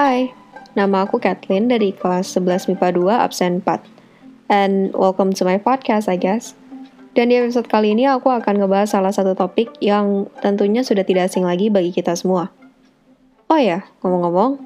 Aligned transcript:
Hai, 0.00 0.32
nama 0.72 1.04
aku 1.04 1.20
Kathleen 1.20 1.68
dari 1.68 1.92
kelas 1.92 2.32
11 2.32 2.72
MIPA 2.72 2.96
2 2.96 3.20
absen 3.20 3.60
4. 3.60 3.84
And 4.48 4.96
welcome 4.96 5.36
to 5.36 5.44
my 5.44 5.60
podcast, 5.60 6.08
I 6.08 6.16
guess. 6.16 6.56
Dan 7.12 7.28
di 7.28 7.36
episode 7.36 7.68
kali 7.68 7.92
ini 7.92 8.08
aku 8.08 8.32
akan 8.32 8.64
ngebahas 8.64 8.96
salah 8.96 9.12
satu 9.12 9.36
topik 9.36 9.68
yang 9.84 10.24
tentunya 10.40 10.80
sudah 10.80 11.04
tidak 11.04 11.28
asing 11.28 11.44
lagi 11.44 11.68
bagi 11.68 11.92
kita 11.92 12.16
semua. 12.16 12.48
Oh 13.52 13.60
ya, 13.60 13.84
ngomong-ngomong, 14.00 14.64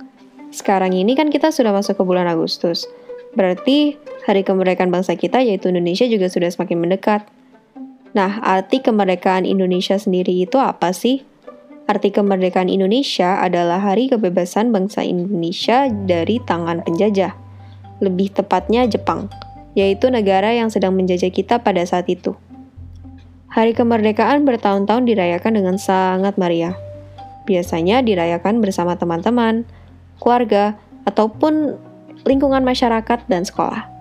sekarang 0.54 0.94
ini 0.94 1.18
kan 1.18 1.34
kita 1.34 1.50
sudah 1.50 1.74
masuk 1.74 1.98
ke 1.98 2.06
bulan 2.06 2.30
Agustus. 2.30 2.86
Berarti 3.34 3.98
hari 4.30 4.46
kemerdekaan 4.46 4.94
bangsa 4.94 5.18
kita 5.18 5.42
yaitu 5.42 5.66
Indonesia 5.66 6.06
juga 6.06 6.30
sudah 6.30 6.46
semakin 6.46 6.78
mendekat. 6.78 7.26
Nah, 8.14 8.38
arti 8.38 8.78
kemerdekaan 8.78 9.50
Indonesia 9.50 9.98
sendiri 9.98 10.46
itu 10.46 10.62
apa 10.62 10.94
sih? 10.94 11.26
Arti 11.84 12.08
kemerdekaan 12.08 12.72
Indonesia 12.72 13.44
adalah 13.44 13.76
hari 13.76 14.08
kebebasan 14.08 14.72
bangsa 14.72 15.04
Indonesia 15.04 15.84
dari 15.92 16.40
tangan 16.40 16.80
penjajah. 16.80 17.36
Lebih 18.00 18.32
tepatnya 18.32 18.88
Jepang, 18.88 19.28
yaitu 19.76 20.08
negara 20.08 20.48
yang 20.56 20.72
sedang 20.72 20.96
menjajah 20.96 21.28
kita 21.28 21.60
pada 21.60 21.84
saat 21.84 22.08
itu. 22.08 22.32
Hari 23.52 23.76
kemerdekaan 23.76 24.48
bertahun-tahun 24.48 25.04
dirayakan 25.04 25.52
dengan 25.60 25.76
sangat 25.76 26.40
meriah. 26.40 26.74
Biasanya 27.44 28.00
dirayakan 28.00 28.64
bersama 28.64 28.96
teman-teman, 28.96 29.68
keluarga, 30.18 30.80
ataupun 31.04 31.76
lingkungan 32.24 32.64
masyarakat 32.64 33.28
dan 33.28 33.44
sekolah. 33.44 33.93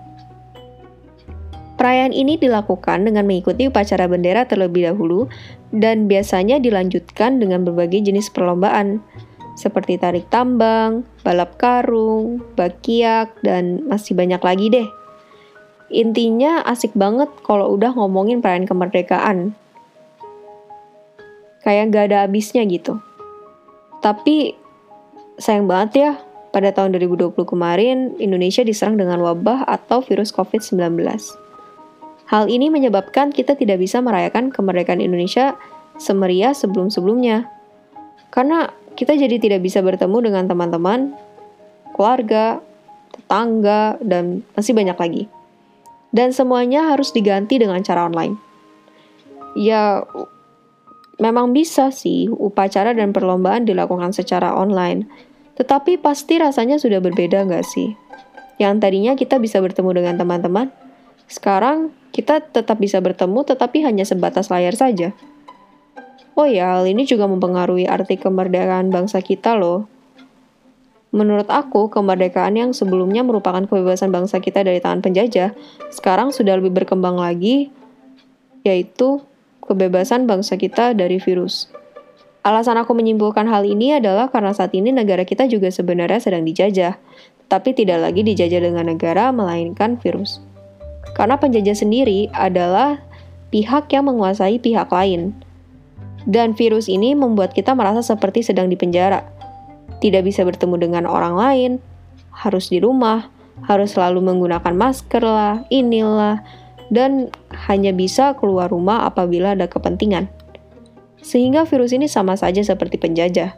Perayaan 1.84 2.16
ini 2.16 2.40
dilakukan 2.40 3.04
dengan 3.04 3.28
mengikuti 3.28 3.68
upacara 3.68 4.08
bendera 4.08 4.48
terlebih 4.48 4.88
dahulu 4.88 5.28
dan 5.68 6.08
biasanya 6.08 6.56
dilanjutkan 6.56 7.36
dengan 7.36 7.60
berbagai 7.60 8.08
jenis 8.08 8.32
perlombaan 8.32 9.04
seperti 9.52 10.00
tarik 10.00 10.24
tambang, 10.32 11.04
balap 11.20 11.60
karung, 11.60 12.40
bakiak, 12.56 13.36
dan 13.44 13.84
masih 13.84 14.16
banyak 14.16 14.40
lagi 14.40 14.66
deh. 14.72 14.88
Intinya 15.92 16.64
asik 16.64 16.96
banget 16.96 17.28
kalau 17.44 17.76
udah 17.76 17.92
ngomongin 17.92 18.40
perayaan 18.40 18.64
kemerdekaan. 18.64 19.52
Kayak 21.68 21.92
gak 21.92 22.04
ada 22.08 22.24
habisnya 22.24 22.64
gitu. 22.64 22.96
Tapi 24.00 24.56
sayang 25.36 25.68
banget 25.68 25.90
ya, 26.00 26.10
pada 26.48 26.72
tahun 26.72 26.96
2020 26.96 27.36
kemarin 27.44 28.16
Indonesia 28.16 28.64
diserang 28.64 28.96
dengan 28.96 29.20
wabah 29.20 29.68
atau 29.68 30.00
virus 30.00 30.32
COVID-19. 30.32 31.44
Hal 32.34 32.50
ini 32.50 32.66
menyebabkan 32.66 33.30
kita 33.30 33.54
tidak 33.54 33.78
bisa 33.78 34.02
merayakan 34.02 34.50
kemerdekaan 34.50 34.98
Indonesia 34.98 35.54
semeriah 36.02 36.50
sebelum-sebelumnya. 36.50 37.46
Karena 38.34 38.74
kita 38.98 39.14
jadi 39.14 39.38
tidak 39.38 39.62
bisa 39.62 39.78
bertemu 39.86 40.18
dengan 40.18 40.50
teman-teman, 40.50 41.14
keluarga, 41.94 42.58
tetangga, 43.14 44.02
dan 44.02 44.42
masih 44.58 44.74
banyak 44.74 44.98
lagi. 44.98 45.22
Dan 46.10 46.34
semuanya 46.34 46.90
harus 46.90 47.14
diganti 47.14 47.54
dengan 47.54 47.78
cara 47.86 48.10
online. 48.10 48.34
Ya, 49.54 50.02
memang 51.22 51.54
bisa 51.54 51.94
sih 51.94 52.26
upacara 52.26 52.98
dan 52.98 53.14
perlombaan 53.14 53.62
dilakukan 53.62 54.10
secara 54.10 54.58
online. 54.58 55.06
Tetapi 55.54 56.02
pasti 56.02 56.42
rasanya 56.42 56.82
sudah 56.82 56.98
berbeda 56.98 57.46
nggak 57.46 57.62
sih? 57.62 57.94
Yang 58.58 58.74
tadinya 58.82 59.14
kita 59.14 59.38
bisa 59.38 59.62
bertemu 59.62 60.02
dengan 60.02 60.18
teman-teman, 60.18 60.74
sekarang 61.30 61.94
kita 62.14 62.38
tetap 62.38 62.78
bisa 62.78 63.02
bertemu 63.02 63.42
tetapi 63.42 63.82
hanya 63.82 64.06
sebatas 64.06 64.46
layar 64.54 64.78
saja. 64.78 65.10
Oh 66.38 66.46
ya, 66.46 66.78
hal 66.78 66.86
ini 66.86 67.02
juga 67.02 67.26
mempengaruhi 67.26 67.90
arti 67.90 68.14
kemerdekaan 68.14 68.94
bangsa 68.94 69.18
kita 69.18 69.58
loh. 69.58 69.90
Menurut 71.14 71.46
aku, 71.46 71.90
kemerdekaan 71.90 72.58
yang 72.58 72.70
sebelumnya 72.74 73.22
merupakan 73.22 73.62
kebebasan 73.62 74.10
bangsa 74.10 74.42
kita 74.42 74.66
dari 74.66 74.82
tangan 74.82 74.98
penjajah, 74.98 75.54
sekarang 75.94 76.34
sudah 76.34 76.58
lebih 76.58 76.74
berkembang 76.74 77.14
lagi, 77.14 77.70
yaitu 78.66 79.22
kebebasan 79.62 80.26
bangsa 80.26 80.58
kita 80.58 80.90
dari 80.90 81.22
virus. 81.22 81.70
Alasan 82.42 82.82
aku 82.82 82.98
menyimpulkan 82.98 83.46
hal 83.46 83.62
ini 83.62 83.94
adalah 83.94 84.26
karena 84.26 84.50
saat 84.50 84.74
ini 84.74 84.90
negara 84.90 85.22
kita 85.22 85.46
juga 85.46 85.70
sebenarnya 85.70 86.18
sedang 86.18 86.42
dijajah, 86.42 86.98
tapi 87.46 87.78
tidak 87.78 88.10
lagi 88.10 88.26
dijajah 88.26 88.58
dengan 88.58 88.90
negara, 88.90 89.30
melainkan 89.30 89.94
virus. 90.02 90.42
Karena 91.12 91.36
penjajah 91.36 91.76
sendiri 91.76 92.32
adalah 92.32 93.04
pihak 93.52 93.92
yang 93.92 94.08
menguasai 94.08 94.56
pihak 94.56 94.88
lain. 94.88 95.36
Dan 96.24 96.56
virus 96.56 96.88
ini 96.88 97.12
membuat 97.12 97.52
kita 97.52 97.76
merasa 97.76 98.00
seperti 98.00 98.40
sedang 98.40 98.72
dipenjara. 98.72 99.28
Tidak 100.00 100.24
bisa 100.24 100.40
bertemu 100.40 100.80
dengan 100.80 101.04
orang 101.04 101.36
lain, 101.36 101.72
harus 102.32 102.72
di 102.72 102.80
rumah, 102.80 103.28
harus 103.68 103.94
selalu 103.94 104.24
menggunakan 104.24 104.74
masker 104.74 105.22
lah, 105.22 105.62
inilah, 105.68 106.42
dan 106.88 107.30
hanya 107.68 107.94
bisa 107.94 108.34
keluar 108.34 108.72
rumah 108.72 109.06
apabila 109.06 109.54
ada 109.54 109.70
kepentingan. 109.70 110.26
Sehingga 111.24 111.64
virus 111.64 111.94
ini 111.94 112.10
sama 112.10 112.36
saja 112.36 112.60
seperti 112.60 113.00
penjajah. 113.00 113.56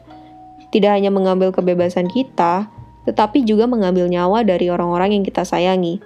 Tidak 0.71 0.93
hanya 0.93 1.11
mengambil 1.11 1.51
kebebasan 1.51 2.07
kita, 2.11 2.71
tetapi 3.07 3.43
juga 3.47 3.71
mengambil 3.71 4.11
nyawa 4.11 4.43
dari 4.43 4.71
orang-orang 4.71 5.19
yang 5.19 5.25
kita 5.27 5.43
sayangi. 5.47 6.03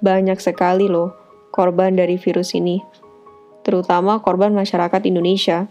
Banyak 0.00 0.40
sekali 0.40 0.88
loh 0.88 1.12
korban 1.52 1.92
dari 1.92 2.16
virus 2.16 2.56
ini, 2.56 2.80
terutama 3.60 4.16
korban 4.24 4.56
masyarakat 4.56 5.04
Indonesia. 5.04 5.68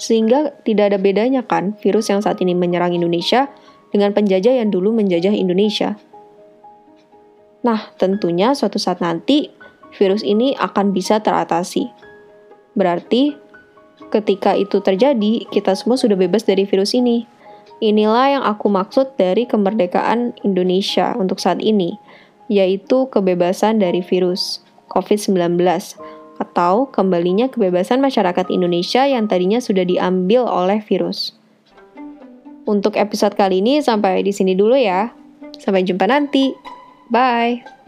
Sehingga 0.00 0.56
tidak 0.64 0.94
ada 0.94 0.98
bedanya 0.98 1.44
kan 1.44 1.76
virus 1.78 2.10
yang 2.10 2.24
saat 2.24 2.40
ini 2.40 2.56
menyerang 2.56 2.96
Indonesia 2.96 3.46
dengan 3.94 4.10
penjajah 4.10 4.58
yang 4.58 4.72
dulu 4.72 4.90
menjajah 4.90 5.30
Indonesia. 5.30 5.94
Nah, 7.62 7.94
tentunya 7.96 8.52
suatu 8.52 8.76
saat 8.76 8.98
nanti 8.98 9.54
virus 9.94 10.26
ini 10.26 10.52
akan 10.58 10.90
bisa 10.90 11.22
teratasi. 11.22 11.88
Berarti 12.74 13.38
ketika 14.10 14.58
itu 14.58 14.82
terjadi, 14.82 15.46
kita 15.48 15.78
semua 15.78 15.94
sudah 15.94 16.18
bebas 16.18 16.42
dari 16.42 16.66
virus 16.66 16.92
ini. 16.92 17.24
Inilah 17.78 18.38
yang 18.38 18.44
aku 18.44 18.66
maksud 18.70 19.14
dari 19.14 19.46
kemerdekaan 19.46 20.34
Indonesia 20.42 21.14
untuk 21.18 21.38
saat 21.38 21.62
ini 21.62 21.96
yaitu 22.48 23.08
kebebasan 23.08 23.80
dari 23.80 24.04
virus 24.04 24.60
COVID-19 24.92 25.58
atau 26.38 26.90
kembalinya 26.90 27.46
kebebasan 27.46 28.02
masyarakat 28.02 28.50
Indonesia 28.50 29.06
yang 29.06 29.30
tadinya 29.30 29.62
sudah 29.62 29.86
diambil 29.86 30.46
oleh 30.46 30.82
virus. 30.82 31.38
Untuk 32.64 32.96
episode 32.96 33.36
kali 33.36 33.60
ini 33.60 33.84
sampai 33.84 34.24
di 34.24 34.32
sini 34.32 34.56
dulu 34.56 34.74
ya. 34.74 35.12
Sampai 35.60 35.84
jumpa 35.84 36.08
nanti. 36.08 36.56
Bye. 37.12 37.83